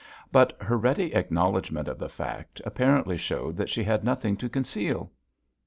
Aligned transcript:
But 0.31 0.57
her 0.59 0.79
ready 0.79 1.13
acknowledgment 1.13 1.87
of 1.87 1.99
the 1.99 2.09
fact 2.09 2.59
apparently 2.65 3.19
showed 3.19 3.55
that 3.57 3.69
she 3.69 3.83
had 3.83 4.03
nothing 4.03 4.35
to 4.37 4.49
conceal. 4.49 5.11